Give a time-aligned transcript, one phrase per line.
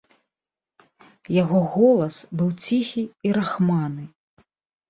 [1.41, 4.03] Яго голас быў ціхі і рахманы.